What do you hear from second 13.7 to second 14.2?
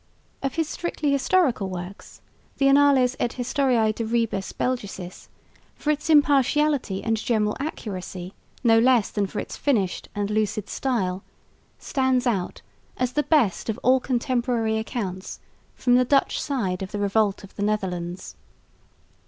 all